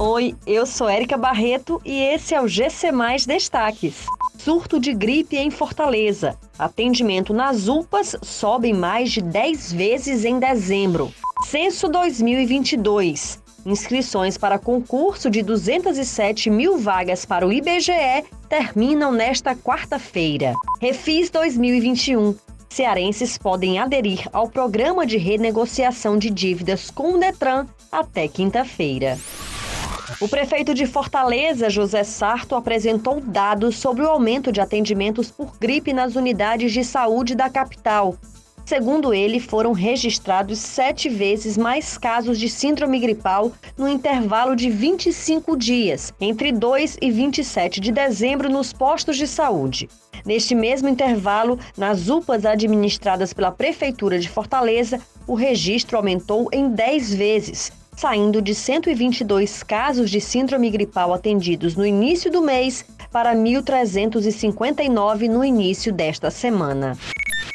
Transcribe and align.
Oi, 0.00 0.36
eu 0.46 0.64
sou 0.64 0.88
Érica 0.88 1.16
Barreto 1.16 1.82
e 1.84 2.00
esse 2.00 2.32
é 2.32 2.40
o 2.40 2.46
GC 2.46 2.92
Mais 2.92 3.26
Destaques. 3.26 4.06
Surto 4.38 4.78
de 4.78 4.94
gripe 4.94 5.36
em 5.36 5.50
Fortaleza. 5.50 6.38
Atendimento 6.56 7.34
nas 7.34 7.66
UPAs 7.66 8.14
sobe 8.22 8.72
mais 8.72 9.10
de 9.10 9.20
10 9.20 9.72
vezes 9.72 10.24
em 10.24 10.38
dezembro. 10.38 11.12
Censo 11.46 11.88
2022. 11.88 13.42
Inscrições 13.66 14.38
para 14.38 14.56
concurso 14.56 15.28
de 15.28 15.42
207 15.42 16.48
mil 16.48 16.78
vagas 16.78 17.24
para 17.24 17.44
o 17.44 17.52
IBGE 17.52 18.24
terminam 18.48 19.10
nesta 19.10 19.56
quarta-feira. 19.56 20.54
Refis 20.80 21.28
2021. 21.28 22.36
Cearenses 22.70 23.36
podem 23.36 23.80
aderir 23.80 24.28
ao 24.32 24.48
programa 24.48 25.04
de 25.04 25.16
renegociação 25.16 26.16
de 26.16 26.30
dívidas 26.30 26.88
com 26.88 27.14
o 27.14 27.18
Detran 27.18 27.66
até 27.90 28.28
quinta-feira. 28.28 29.18
O 30.20 30.28
prefeito 30.28 30.74
de 30.74 30.86
Fortaleza, 30.86 31.68
José 31.68 32.02
Sarto, 32.02 32.56
apresentou 32.56 33.20
dados 33.20 33.76
sobre 33.76 34.02
o 34.02 34.08
aumento 34.08 34.50
de 34.50 34.60
atendimentos 34.60 35.30
por 35.30 35.56
gripe 35.58 35.92
nas 35.92 36.16
unidades 36.16 36.72
de 36.72 36.82
saúde 36.82 37.34
da 37.34 37.48
capital. 37.50 38.16
Segundo 38.64 39.14
ele, 39.14 39.38
foram 39.38 39.72
registrados 39.72 40.58
sete 40.58 41.08
vezes 41.08 41.56
mais 41.56 41.96
casos 41.96 42.38
de 42.38 42.48
síndrome 42.48 42.98
gripal 42.98 43.52
no 43.76 43.88
intervalo 43.88 44.56
de 44.56 44.68
25 44.68 45.56
dias, 45.56 46.12
entre 46.20 46.52
2 46.52 46.98
e 47.00 47.10
27 47.10 47.80
de 47.80 47.92
dezembro, 47.92 48.50
nos 48.50 48.72
postos 48.72 49.16
de 49.16 49.26
saúde. 49.26 49.88
Neste 50.24 50.54
mesmo 50.54 50.88
intervalo, 50.88 51.58
nas 51.76 52.08
UPAs 52.08 52.44
administradas 52.44 53.32
pela 53.32 53.52
Prefeitura 53.52 54.18
de 54.18 54.28
Fortaleza, 54.28 55.00
o 55.26 55.34
registro 55.34 55.96
aumentou 55.96 56.48
em 56.52 56.68
10 56.68 57.14
vezes, 57.14 57.72
saindo 57.98 58.40
de 58.40 58.54
122 58.54 59.64
casos 59.64 60.08
de 60.08 60.20
síndrome 60.20 60.70
gripal 60.70 61.12
atendidos 61.12 61.74
no 61.74 61.84
início 61.84 62.30
do 62.30 62.40
mês 62.40 62.84
para 63.10 63.34
1.359 63.34 65.28
no 65.28 65.44
início 65.44 65.92
desta 65.92 66.30
semana. 66.30 66.96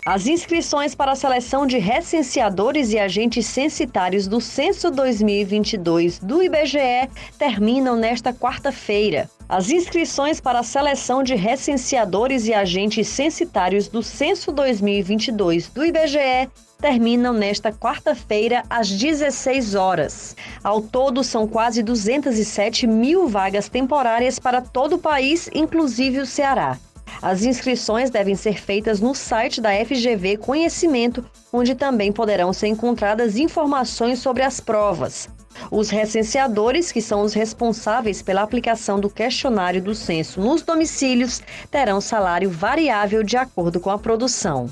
As 0.06 0.28
inscrições 0.28 0.94
para 0.94 1.14
a 1.14 1.16
seleção 1.16 1.66
de 1.66 1.78
recenseadores 1.78 2.92
e 2.92 3.00
agentes 3.00 3.46
censitários 3.46 4.28
do 4.28 4.42
Censo 4.42 4.92
2022 4.92 6.20
do 6.20 6.44
IBGE 6.44 7.10
terminam 7.40 7.96
nesta 7.96 8.34
quarta-feira. 8.34 9.30
As 9.48 9.70
inscrições 9.70 10.42
para 10.42 10.60
a 10.60 10.64
seleção 10.64 11.24
de 11.24 11.36
recenseadores 11.36 12.48
e 12.48 12.54
agentes 12.54 13.08
censitários 13.08 13.88
do 13.88 14.04
Censo 14.04 14.52
2022 14.52 15.70
do 15.70 15.86
IBGE 15.86 16.50
terminam 16.82 17.32
nesta 17.32 17.72
quarta-feira 17.72 18.62
às 18.70 18.90
16 18.90 19.74
horas. 19.74 20.36
Ao 20.62 20.82
todo, 20.82 21.24
são 21.24 21.48
quase 21.48 21.82
207 21.82 22.86
mil 22.86 23.30
vagas 23.30 23.70
temporárias 23.70 24.38
para 24.38 24.60
todo 24.60 24.98
o 24.98 25.00
país, 25.00 25.50
inclusive 25.54 26.20
o 26.20 26.26
Ceará. 26.26 26.78
As 27.24 27.46
inscrições 27.46 28.10
devem 28.10 28.36
ser 28.36 28.60
feitas 28.60 29.00
no 29.00 29.16
site 29.16 29.62
da 29.62 29.70
FGV 29.70 30.36
Conhecimento, 30.36 31.26
onde 31.54 31.74
também 31.74 32.12
poderão 32.12 32.52
ser 32.52 32.68
encontradas 32.68 33.38
informações 33.38 34.20
sobre 34.20 34.44
as 34.44 34.60
provas. 34.60 35.30
Os 35.72 35.90
recenseadores, 35.90 36.92
que 36.92 37.02
são 37.02 37.22
os 37.22 37.34
responsáveis 37.34 38.22
pela 38.22 38.42
aplicação 38.42 39.00
do 39.00 39.10
questionário 39.10 39.82
do 39.82 39.96
censo 39.96 40.42
nos 40.42 40.64
domicílios, 40.64 41.42
terão 41.72 42.02
salário 42.02 42.50
variável 42.50 43.24
de 43.24 43.38
acordo 43.38 43.80
com 43.80 43.90
a 43.90 43.98
produção. 43.98 44.70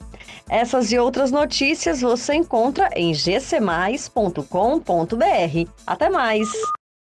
Essas 0.48 0.92
e 0.92 0.98
outras 0.98 1.30
notícias 1.30 2.00
você 2.00 2.34
encontra 2.34 2.88
em 2.94 3.12
gcmais.com.br. 3.12 4.44
Até 5.86 6.08
mais! 6.08 6.48